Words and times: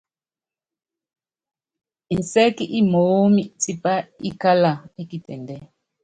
Nsɛɛ́k 2.17 2.57
imoóní 2.79 3.41
tipá 3.61 3.93
ikála 4.29 4.71
ɛ́ 4.99 5.03
kitɛndɛ́. 5.09 5.59